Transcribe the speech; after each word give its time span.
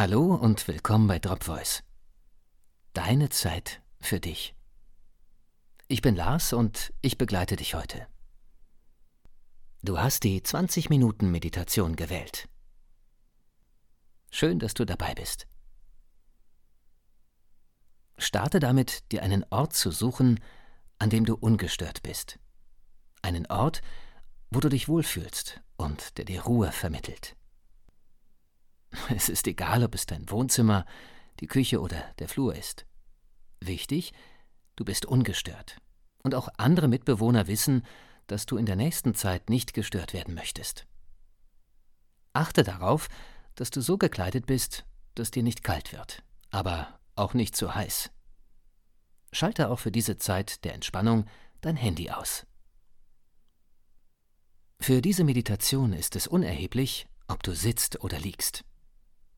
Hallo 0.00 0.34
und 0.34 0.66
willkommen 0.66 1.08
bei 1.08 1.18
Drop 1.18 1.44
Voice. 1.44 1.82
Deine 2.94 3.28
Zeit 3.28 3.82
für 4.00 4.18
dich. 4.18 4.54
Ich 5.88 6.00
bin 6.00 6.16
Lars 6.16 6.54
und 6.54 6.94
ich 7.02 7.18
begleite 7.18 7.56
dich 7.56 7.74
heute. 7.74 8.06
Du 9.82 9.98
hast 9.98 10.24
die 10.24 10.42
20 10.42 10.88
Minuten 10.88 11.30
Meditation 11.30 11.96
gewählt. 11.96 12.48
Schön, 14.30 14.58
dass 14.58 14.72
du 14.72 14.86
dabei 14.86 15.14
bist. 15.14 15.46
Starte 18.16 18.58
damit, 18.58 19.12
dir 19.12 19.22
einen 19.22 19.44
Ort 19.50 19.74
zu 19.74 19.90
suchen, 19.90 20.40
an 20.98 21.10
dem 21.10 21.26
du 21.26 21.34
ungestört 21.34 22.02
bist. 22.02 22.38
Einen 23.20 23.44
Ort, 23.48 23.82
wo 24.50 24.60
du 24.60 24.70
dich 24.70 24.88
wohlfühlst 24.88 25.60
und 25.76 26.16
der 26.16 26.24
dir 26.24 26.44
Ruhe 26.44 26.72
vermittelt. 26.72 27.36
Es 29.14 29.28
ist 29.28 29.46
egal, 29.46 29.84
ob 29.84 29.94
es 29.94 30.06
dein 30.06 30.30
Wohnzimmer, 30.30 30.84
die 31.40 31.46
Küche 31.46 31.80
oder 31.80 32.02
der 32.18 32.28
Flur 32.28 32.54
ist. 32.54 32.86
Wichtig, 33.60 34.12
du 34.76 34.84
bist 34.84 35.06
ungestört. 35.06 35.76
Und 36.22 36.34
auch 36.34 36.48
andere 36.58 36.88
Mitbewohner 36.88 37.46
wissen, 37.46 37.84
dass 38.26 38.46
du 38.46 38.56
in 38.56 38.66
der 38.66 38.76
nächsten 38.76 39.14
Zeit 39.14 39.48
nicht 39.48 39.74
gestört 39.74 40.12
werden 40.12 40.34
möchtest. 40.34 40.86
Achte 42.32 42.62
darauf, 42.62 43.08
dass 43.54 43.70
du 43.70 43.80
so 43.80 43.98
gekleidet 43.98 44.46
bist, 44.46 44.84
dass 45.14 45.30
dir 45.30 45.42
nicht 45.42 45.62
kalt 45.62 45.92
wird, 45.92 46.22
aber 46.50 47.00
auch 47.16 47.34
nicht 47.34 47.56
zu 47.56 47.74
heiß. 47.74 48.10
Schalte 49.32 49.70
auch 49.70 49.78
für 49.78 49.90
diese 49.90 50.16
Zeit 50.16 50.64
der 50.64 50.74
Entspannung 50.74 51.26
dein 51.60 51.76
Handy 51.76 52.10
aus. 52.10 52.46
Für 54.78 55.02
diese 55.02 55.24
Meditation 55.24 55.92
ist 55.92 56.16
es 56.16 56.26
unerheblich, 56.26 57.06
ob 57.28 57.42
du 57.42 57.54
sitzt 57.54 58.02
oder 58.02 58.18
liegst. 58.18 58.64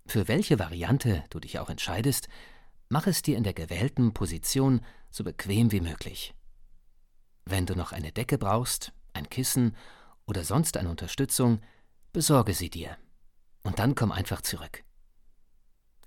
Für 0.06 0.29
welche 0.29 0.59
Variante 0.59 1.24
du 1.30 1.41
dich 1.41 1.59
auch 1.59 1.70
entscheidest, 1.70 2.29
mach 2.88 3.06
es 3.06 3.22
dir 3.22 3.36
in 3.36 3.45
der 3.45 3.55
gewählten 3.55 4.12
Position 4.12 4.81
so 5.11 5.25
bequem 5.25 5.72
wie 5.72 5.81
möglich. 5.81 6.34
Wenn 7.45 7.67
du 7.67 7.75
noch 7.75 7.92
eine 7.92 8.12
Decke 8.12 8.39
brauchst, 8.39 8.92
ein 9.12 9.28
Kissen 9.28 9.77
oder 10.27 10.45
sonst 10.45 10.77
eine 10.77 10.91
Unterstützung, 10.91 11.61
besorge 12.12 12.55
sie 12.55 12.70
dir. 12.70 12.97
Und 13.62 13.78
dann 13.78 13.95
komm 13.95 14.12
einfach 14.12 14.42
zurück. 14.42 14.84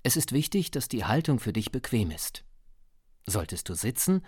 Es 0.02 0.16
ist 0.16 0.32
wichtig, 0.32 0.70
dass 0.70 0.88
die 0.88 1.04
Haltung 1.04 1.40
für 1.40 1.52
dich 1.52 1.72
bequem 1.72 2.10
ist. 2.10 2.44
Solltest 3.26 3.68
du 3.68 3.74
sitzen, 3.74 4.24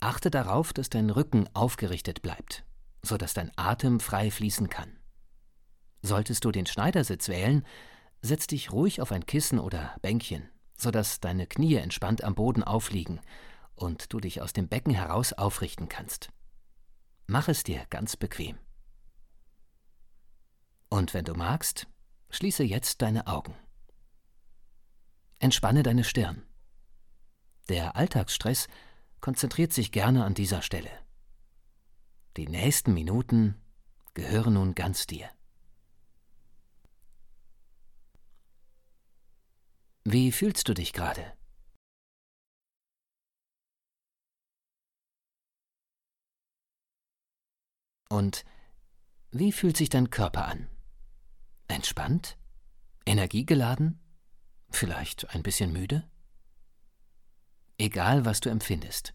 achte 0.00 0.30
darauf, 0.30 0.72
dass 0.72 0.90
dein 0.90 1.10
Rücken 1.10 1.48
aufgerichtet 1.54 2.22
bleibt, 2.22 2.64
so 3.02 3.16
dass 3.16 3.34
dein 3.34 3.52
Atem 3.56 4.00
frei 4.00 4.30
fließen 4.30 4.68
kann. 4.68 4.98
Solltest 6.02 6.44
du 6.44 6.50
den 6.50 6.66
Schneidersitz 6.66 7.28
wählen, 7.28 7.64
Setz 8.22 8.46
dich 8.46 8.72
ruhig 8.72 9.00
auf 9.00 9.12
ein 9.12 9.24
Kissen 9.24 9.58
oder 9.58 9.96
Bänkchen, 10.02 10.48
sodass 10.76 11.20
deine 11.20 11.46
Knie 11.46 11.76
entspannt 11.76 12.22
am 12.22 12.34
Boden 12.34 12.62
aufliegen 12.62 13.20
und 13.74 14.12
du 14.12 14.20
dich 14.20 14.42
aus 14.42 14.52
dem 14.52 14.68
Becken 14.68 14.92
heraus 14.92 15.32
aufrichten 15.32 15.88
kannst. 15.88 16.30
Mach 17.26 17.48
es 17.48 17.62
dir 17.62 17.86
ganz 17.90 18.16
bequem. 18.16 18.58
Und 20.88 21.14
wenn 21.14 21.24
du 21.24 21.34
magst, 21.34 21.86
schließe 22.30 22.64
jetzt 22.64 23.00
deine 23.00 23.26
Augen. 23.26 23.54
Entspanne 25.38 25.82
deine 25.82 26.04
Stirn. 26.04 26.42
Der 27.68 27.96
Alltagsstress 27.96 28.68
konzentriert 29.20 29.72
sich 29.72 29.92
gerne 29.92 30.24
an 30.24 30.34
dieser 30.34 30.60
Stelle. 30.60 30.90
Die 32.36 32.48
nächsten 32.48 32.92
Minuten 32.92 33.54
gehören 34.14 34.54
nun 34.54 34.74
ganz 34.74 35.06
dir. 35.06 35.30
Wie 40.04 40.32
fühlst 40.32 40.66
du 40.66 40.72
dich 40.72 40.94
gerade? 40.94 41.36
Und 48.08 48.44
wie 49.30 49.52
fühlt 49.52 49.76
sich 49.76 49.90
dein 49.90 50.08
Körper 50.10 50.46
an? 50.46 50.68
Entspannt? 51.68 52.38
Energiegeladen? 53.04 54.00
Vielleicht 54.70 55.34
ein 55.34 55.42
bisschen 55.42 55.72
müde? 55.72 56.10
Egal, 57.76 58.24
was 58.24 58.40
du 58.40 58.48
empfindest, 58.48 59.14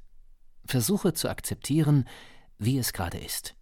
versuche 0.65 1.13
zu 1.13 1.29
akzeptieren, 1.29 2.07
wie 2.57 2.77
es 2.77 2.93
gerade 2.93 3.17
ist. 3.17 3.55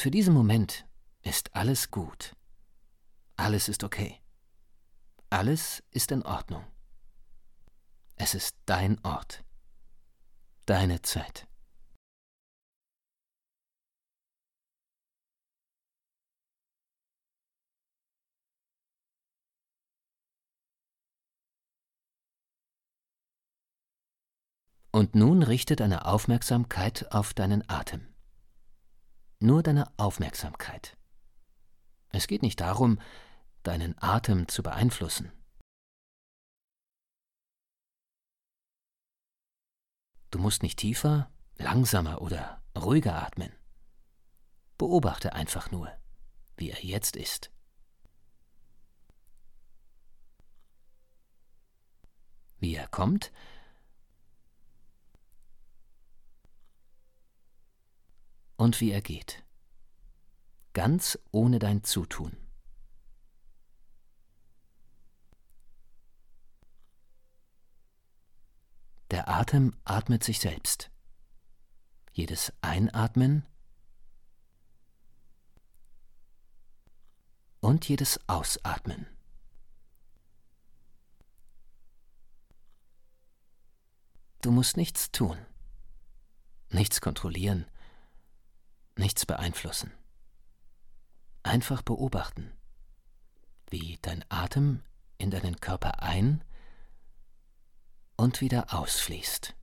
Für 0.00 0.12
diesen 0.12 0.32
Moment 0.32 0.86
ist 1.22 1.56
alles 1.56 1.90
gut. 1.90 2.36
Alles 3.34 3.68
ist 3.68 3.82
okay. 3.82 4.20
Alles 5.28 5.82
ist 5.90 6.12
in 6.12 6.22
Ordnung. 6.22 6.64
Es 8.14 8.36
ist 8.36 8.56
dein 8.64 9.04
Ort. 9.04 9.42
Deine 10.66 11.02
Zeit. 11.02 11.48
Und 24.92 25.16
nun 25.16 25.42
richte 25.42 25.74
deine 25.74 26.06
Aufmerksamkeit 26.06 27.10
auf 27.10 27.34
deinen 27.34 27.68
Atem 27.68 28.06
nur 29.40 29.62
deine 29.62 29.90
Aufmerksamkeit. 29.96 30.96
Es 32.10 32.26
geht 32.26 32.42
nicht 32.42 32.60
darum, 32.60 33.00
deinen 33.62 33.94
Atem 33.98 34.48
zu 34.48 34.62
beeinflussen. 34.62 35.32
Du 40.30 40.38
musst 40.38 40.62
nicht 40.62 40.78
tiefer, 40.78 41.30
langsamer 41.56 42.20
oder 42.20 42.62
ruhiger 42.76 43.22
atmen. 43.22 43.52
Beobachte 44.76 45.32
einfach 45.32 45.70
nur, 45.70 45.90
wie 46.56 46.70
er 46.70 46.84
jetzt 46.84 47.16
ist. 47.16 47.50
Wie 52.58 52.74
er 52.74 52.88
kommt 52.88 53.32
und 58.58 58.80
wie 58.80 58.90
er 58.90 59.00
geht. 59.00 59.44
Ganz 60.74 61.18
ohne 61.30 61.58
dein 61.58 61.84
Zutun. 61.84 62.36
Der 69.10 69.28
Atem 69.28 69.74
atmet 69.84 70.22
sich 70.22 70.40
selbst. 70.40 70.90
Jedes 72.12 72.52
Einatmen 72.60 73.46
und 77.60 77.88
jedes 77.88 78.20
Ausatmen. 78.28 79.06
Du 84.42 84.50
musst 84.50 84.76
nichts 84.76 85.10
tun, 85.10 85.38
nichts 86.70 87.00
kontrollieren, 87.00 87.66
nichts 88.98 89.26
beeinflussen. 89.26 89.92
Einfach 91.42 91.82
beobachten, 91.82 92.52
wie 93.70 93.98
dein 94.02 94.24
Atem 94.28 94.82
in 95.18 95.30
deinen 95.30 95.60
Körper 95.60 96.02
ein 96.02 96.44
und 98.16 98.40
wieder 98.40 98.74
ausfließt. 98.74 99.54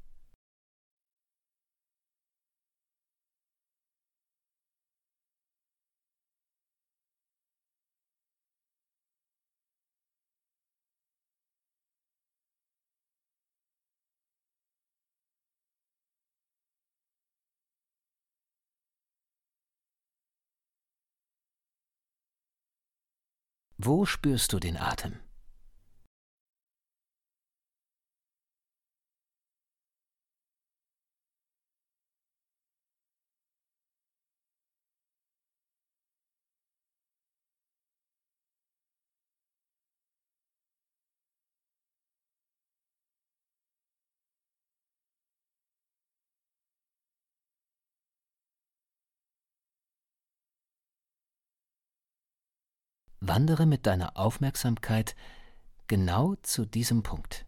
Wo 23.85 24.03
spürst 24.07 24.51
du 24.51 24.57
den 24.57 24.77
Atem? 24.77 25.19
Wandere 53.27 53.65
mit 53.65 53.85
deiner 53.85 54.17
Aufmerksamkeit 54.17 55.15
genau 55.87 56.35
zu 56.41 56.65
diesem 56.65 57.03
Punkt. 57.03 57.45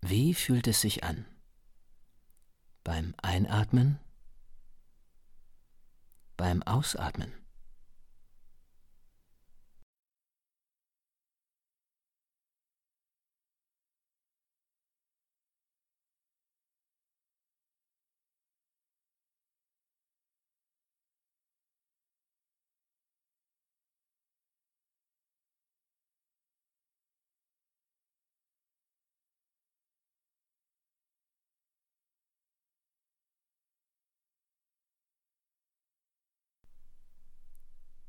Wie 0.00 0.34
fühlt 0.34 0.66
es 0.68 0.82
sich 0.82 1.02
an? 1.02 1.24
Beim 2.82 3.14
Einatmen? 3.22 3.98
Beim 6.36 6.62
Ausatmen? 6.62 7.43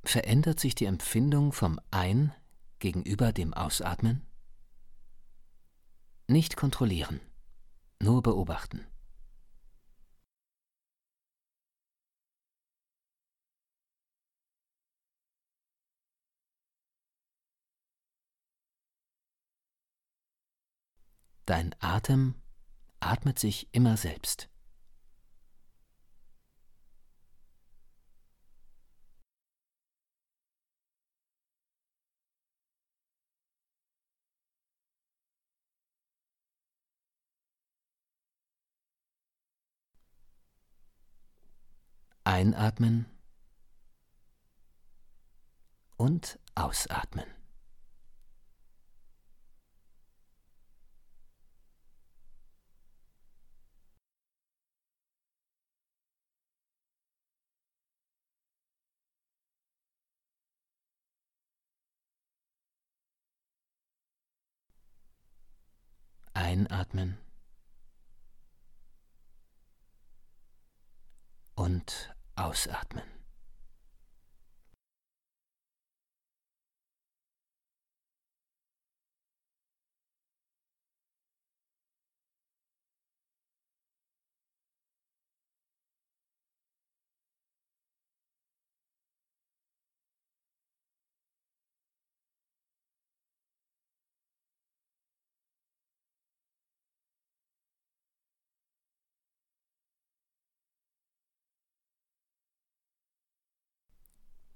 Verändert 0.08 0.60
sich 0.60 0.76
die 0.76 0.86
Empfindung 0.86 1.52
vom 1.52 1.80
Ein- 1.92 2.34
gegenüber 2.80 3.34
dem 3.34 3.54
Ausatmen? 3.54 4.26
Nicht 6.28 6.56
kontrollieren, 6.56 7.20
nur 8.02 8.22
beobachten. 8.22 8.86
Dein 21.46 21.76
Atem 21.80 22.36
atmet 23.00 23.38
sich 23.40 23.70
immer 23.72 23.98
selbst. 23.98 24.50
Einatmen 42.36 43.06
und 45.96 46.38
ausatmen. 46.54 47.24
Einatmen 66.34 67.18
und 71.56 72.14
Ausatmen. 72.36 73.15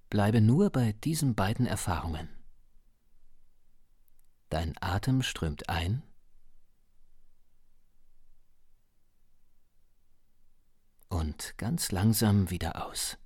Bleibe 0.10 0.42
nur 0.42 0.72
bei 0.72 0.94
diesen 0.94 1.36
beiden 1.36 1.66
Erfahrungen. 1.66 2.30
Dein 4.50 4.76
Atem 4.82 5.22
strömt 5.22 5.70
ein 5.70 6.02
und 11.10 11.56
ganz 11.58 11.92
langsam 11.92 12.50
wieder 12.50 12.88
aus. 12.88 13.18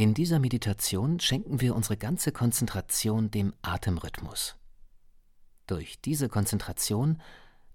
In 0.00 0.14
dieser 0.14 0.38
Meditation 0.38 1.20
schenken 1.20 1.60
wir 1.60 1.76
unsere 1.76 1.98
ganze 1.98 2.32
Konzentration 2.32 3.30
dem 3.30 3.52
Atemrhythmus. 3.60 4.56
Durch 5.66 6.00
diese 6.00 6.30
Konzentration 6.30 7.20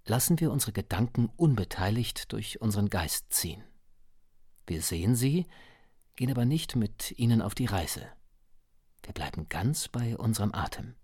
lassen 0.08 0.40
wir 0.40 0.52
unsere 0.52 0.72
Gedanken 0.72 1.30
unbeteiligt 1.38 2.32
durch 2.32 2.60
unseren 2.62 2.90
Geist 2.90 3.32
ziehen. 3.32 3.64
Wir 4.66 4.82
sehen 4.82 5.16
sie, 5.16 5.46
gehen 6.16 6.32
aber 6.32 6.46
nicht 6.46 6.76
mit 6.76 7.14
ihnen 7.16 7.44
auf 7.44 7.54
die 7.54 7.68
Reise. 7.68 8.08
Wir 9.04 9.14
bleiben 9.14 9.48
ganz 9.48 9.88
bei 9.88 10.18
unserem 10.18 10.52
Atem. 10.56 10.96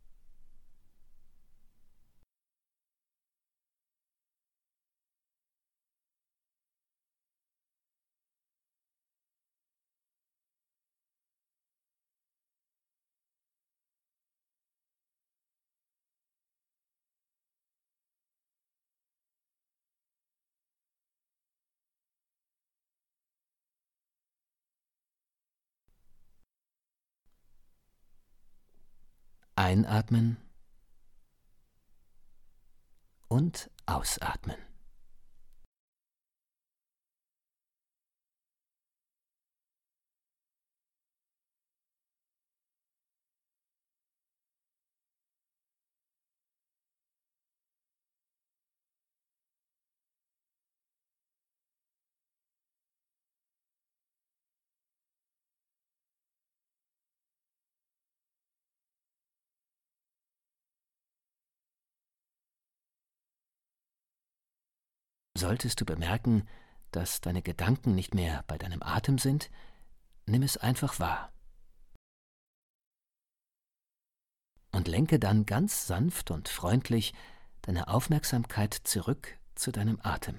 Einatmen 29.56 30.38
und 33.28 33.70
ausatmen. 33.86 34.71
Solltest 65.42 65.82
du 65.82 65.86
bemerken, 65.86 66.48
dass 66.92 67.20
deine 67.20 67.42
Gedanken 67.42 67.96
nicht 67.96 68.14
mehr 68.14 68.44
bei 68.46 68.60
deinem 68.60 68.84
Atem 68.84 69.18
sind, 69.18 69.50
nimm 70.28 70.44
es 70.44 70.56
einfach 70.56 71.00
wahr. 71.00 71.34
Und 74.72 74.88
lenke 74.88 75.18
dann 75.18 75.48
ganz 75.48 75.88
sanft 75.88 76.30
und 76.30 76.48
freundlich 76.48 77.16
deine 77.64 77.88
Aufmerksamkeit 77.88 78.76
zurück 78.84 79.40
zu 79.56 79.72
deinem 79.72 80.00
Atem. 80.04 80.38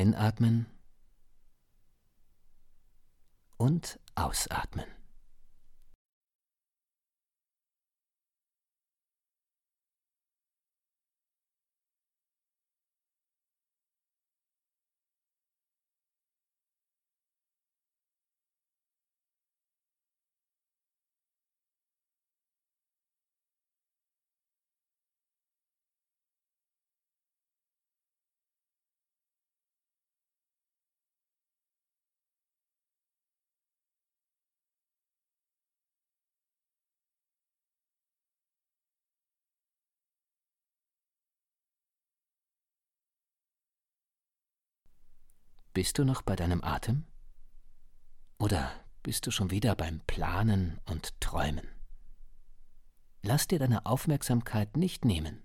Einatmen 0.00 0.64
und 3.58 4.00
ausatmen. 4.14 4.86
Bist 45.80 45.96
du 45.96 46.04
noch 46.04 46.20
bei 46.20 46.36
deinem 46.36 46.62
Atem? 46.62 47.06
Oder 48.38 48.70
bist 49.02 49.26
du 49.26 49.30
schon 49.30 49.50
wieder 49.50 49.74
beim 49.74 50.00
Planen 50.00 50.78
und 50.84 51.18
Träumen? 51.22 51.66
Lass 53.22 53.48
dir 53.48 53.58
deine 53.58 53.86
Aufmerksamkeit 53.86 54.76
nicht 54.76 55.06
nehmen 55.06 55.42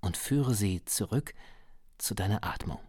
und 0.00 0.16
führe 0.16 0.56
sie 0.56 0.84
zurück 0.86 1.34
zu 1.98 2.16
deiner 2.16 2.42
Atmung. 2.42 2.80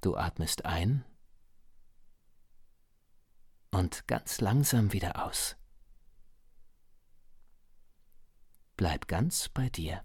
Du 0.00 0.16
atmest 0.16 0.64
ein 0.64 1.04
und 3.70 4.06
ganz 4.06 4.40
langsam 4.40 4.92
wieder 4.92 5.24
aus. 5.24 5.56
Bleib 8.76 9.08
ganz 9.08 9.48
bei 9.48 9.68
dir. 9.68 10.02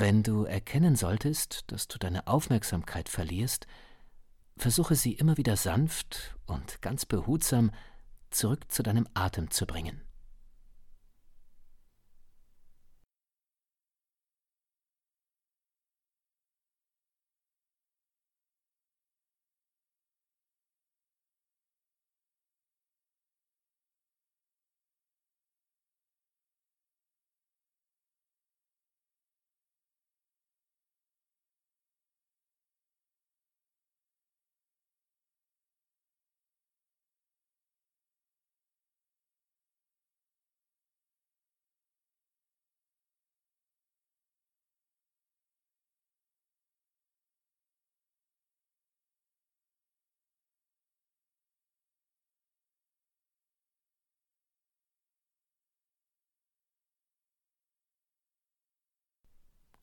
Wenn 0.00 0.22
du 0.22 0.44
erkennen 0.44 0.96
solltest, 0.96 1.64
dass 1.66 1.86
du 1.86 1.98
deine 1.98 2.26
Aufmerksamkeit 2.26 3.10
verlierst, 3.10 3.66
versuche 4.56 4.94
sie 4.94 5.12
immer 5.12 5.36
wieder 5.36 5.58
sanft 5.58 6.38
und 6.46 6.80
ganz 6.80 7.04
behutsam 7.04 7.70
zurück 8.30 8.72
zu 8.72 8.82
deinem 8.82 9.06
Atem 9.12 9.50
zu 9.50 9.66
bringen. 9.66 10.00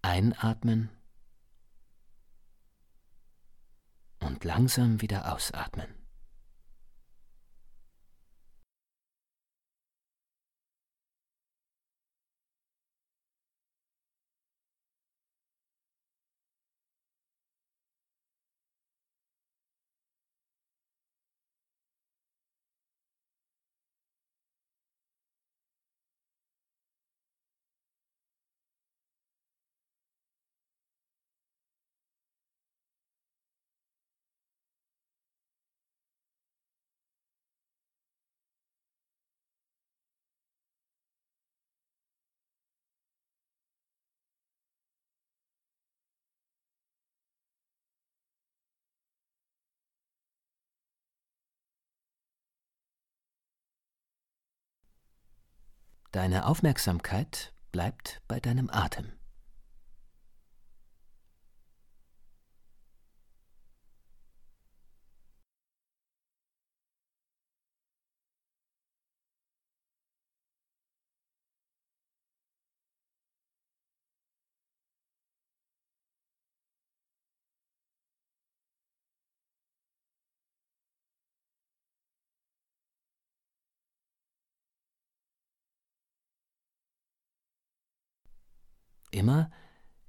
Einatmen 0.08 0.90
und 4.20 4.46
langsam 4.46 5.02
wieder 5.02 5.34
ausatmen. 5.34 5.97
Deine 56.18 56.48
Aufmerksamkeit 56.48 57.54
bleibt 57.72 58.24
bei 58.28 58.40
deinem 58.40 58.72
Atem. 58.72 59.12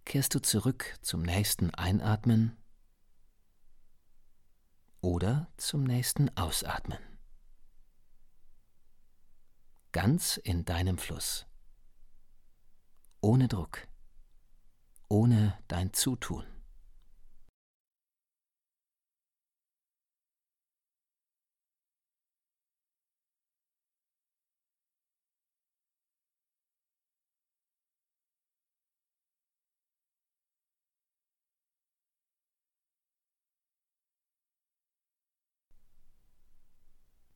Kehrst 0.08 0.34
du 0.34 0.40
zurück 0.40 0.96
zum 1.02 1.20
nächsten 1.20 1.72
Einatmen 1.74 2.56
oder 5.02 5.52
zum 5.58 5.84
nächsten 5.84 6.34
Ausatmen. 6.34 6.98
Ganz 9.92 10.38
in 10.38 10.64
deinem 10.64 10.96
Fluss. 10.96 11.46
Ohne 13.20 13.48
Druck. 13.48 13.86
Ohne 15.08 15.58
dein 15.68 15.92
Zutun. 15.92 16.44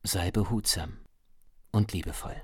Sei 0.03 0.31
behutsam 0.31 0.97
und 1.71 1.93
liebevoll. 1.93 2.41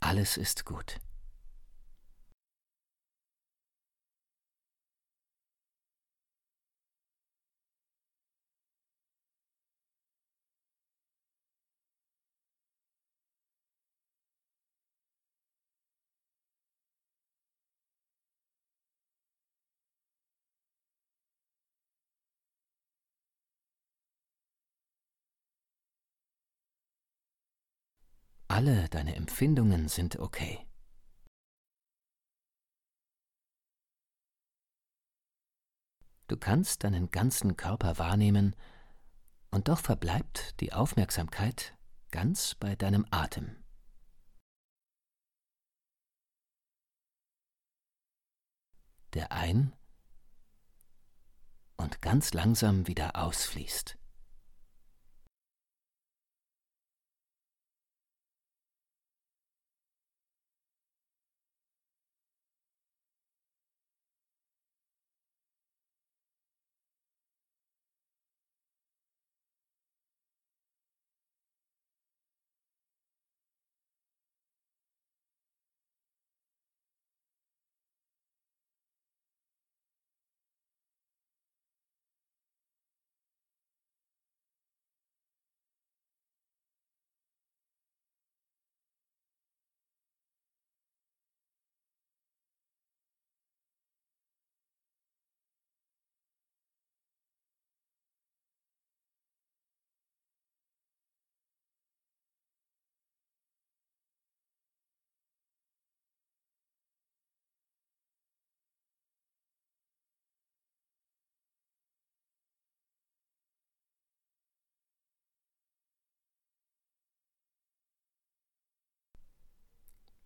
Alles 0.00 0.36
ist 0.38 0.64
gut. 0.64 0.98
Alle 28.50 28.88
deine 28.88 29.14
Empfindungen 29.14 29.86
sind 29.86 30.18
okay. 30.18 30.66
Du 36.26 36.36
kannst 36.36 36.82
deinen 36.82 37.12
ganzen 37.12 37.56
Körper 37.56 37.98
wahrnehmen, 37.98 38.56
und 39.52 39.68
doch 39.68 39.78
verbleibt 39.78 40.60
die 40.60 40.72
Aufmerksamkeit 40.72 41.78
ganz 42.10 42.56
bei 42.56 42.74
deinem 42.74 43.06
Atem. 43.12 43.62
Der 49.14 49.30
ein 49.30 49.76
und 51.76 52.02
ganz 52.02 52.34
langsam 52.34 52.88
wieder 52.88 53.14
ausfließt. 53.14 53.99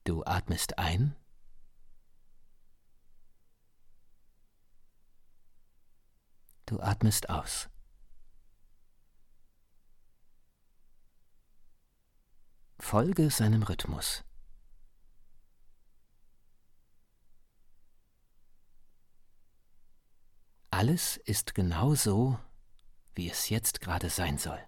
Du 0.05 0.23
atmest 0.25 0.79
ein. 0.79 1.17
Du 6.67 6.79
atmest 6.81 7.31
aus. 7.31 7.71
Folge 12.79 13.31
seinem 13.31 13.63
Rhythmus. 13.63 14.25
Alles 20.71 21.17
ist 21.17 21.55
genau 21.55 21.95
so, 21.95 22.39
wie 23.15 23.31
es 23.31 23.49
jetzt 23.49 23.81
gerade 23.81 24.11
sein 24.11 24.37
soll. 24.37 24.61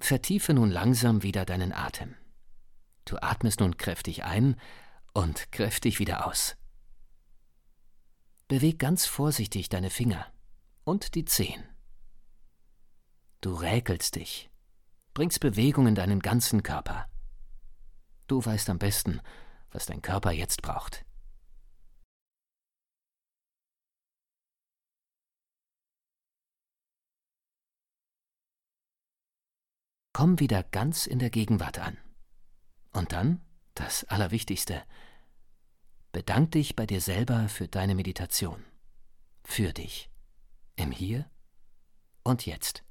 Vertiefe 0.00 0.54
nun 0.54 0.70
langsam 0.70 1.22
wieder 1.22 1.44
deinen 1.44 1.72
Atem. 1.72 2.16
Du 3.04 3.18
atmest 3.18 3.60
nun 3.60 3.76
kräftig 3.76 4.24
ein 4.24 4.56
und 5.12 5.52
kräftig 5.52 5.98
wieder 5.98 6.26
aus. 6.26 6.56
Beweg 8.48 8.78
ganz 8.78 9.06
vorsichtig 9.06 9.68
deine 9.68 9.90
Finger 9.90 10.26
und 10.84 11.14
die 11.14 11.24
Zehen. 11.24 11.62
Du 13.40 13.54
räkelst 13.54 14.16
dich, 14.16 14.50
bringst 15.14 15.40
Bewegung 15.40 15.86
in 15.86 15.94
deinen 15.94 16.20
ganzen 16.20 16.62
Körper. 16.62 17.06
Du 18.26 18.44
weißt 18.44 18.70
am 18.70 18.78
besten, 18.78 19.20
was 19.70 19.86
dein 19.86 20.02
Körper 20.02 20.32
jetzt 20.32 20.62
braucht. 20.62 21.04
Komm 30.20 30.38
wieder 30.38 30.62
ganz 30.62 31.06
in 31.06 31.18
der 31.18 31.30
Gegenwart 31.30 31.78
an. 31.78 31.96
Und 32.92 33.12
dann, 33.12 33.40
das 33.72 34.04
Allerwichtigste, 34.04 34.82
bedank 36.12 36.50
dich 36.50 36.76
bei 36.76 36.84
dir 36.84 37.00
selber 37.00 37.48
für 37.48 37.68
deine 37.68 37.94
Meditation. 37.94 38.62
Für 39.44 39.72
dich. 39.72 40.10
Im 40.76 40.90
Hier 40.90 41.24
und 42.22 42.44
Jetzt. 42.44 42.84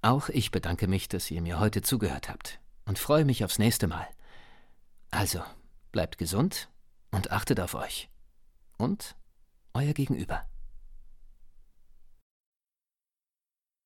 Auch 0.00 0.30
ich 0.30 0.52
bedanke 0.52 0.88
mich, 0.88 1.08
dass 1.08 1.30
ihr 1.30 1.42
mir 1.42 1.60
heute 1.60 1.82
zugehört 1.82 2.30
habt 2.30 2.60
und 2.86 2.98
freue 2.98 3.26
mich 3.26 3.44
aufs 3.44 3.58
nächste 3.58 3.88
Mal. 3.88 4.08
Also, 5.10 5.44
bleibt 5.90 6.16
gesund 6.16 6.70
und 7.10 7.30
achtet 7.30 7.60
auf 7.60 7.74
euch. 7.74 8.08
Und 8.78 9.16
euer 9.74 9.92
Gegenüber. 9.92 10.46